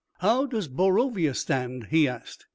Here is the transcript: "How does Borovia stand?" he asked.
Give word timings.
"How 0.21 0.47
does 0.47 0.67
Borovia 0.67 1.35
stand?" 1.35 1.89
he 1.91 2.07
asked. 2.07 2.47